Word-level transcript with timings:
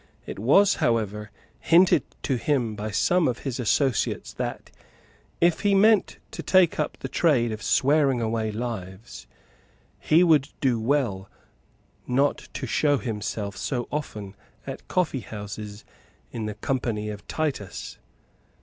It 0.25 0.39
was, 0.39 0.77
however, 0.81 1.29
hinted 1.59 2.01
to 2.23 2.35
him 2.35 2.75
by 2.75 2.89
some 2.89 3.27
of 3.27 3.43
his 3.43 3.59
associates 3.59 4.33
that, 4.33 4.71
if 5.39 5.59
he 5.59 5.75
meant 5.75 6.17
to 6.31 6.41
take 6.41 6.79
up 6.79 6.97
the 7.01 7.07
trade 7.07 7.51
of 7.51 7.61
swearing 7.61 8.19
away 8.19 8.49
lives, 8.51 9.27
he 9.99 10.23
would 10.23 10.49
do 10.59 10.79
well 10.81 11.29
not 12.07 12.39
to 12.53 12.65
show 12.65 12.97
himself 12.97 13.55
so 13.55 13.87
often 13.91 14.35
at 14.65 14.87
coffeehouses 14.87 15.85
in 16.31 16.47
the 16.47 16.55
company 16.55 17.09
of 17.09 17.27
Titus. 17.27 17.99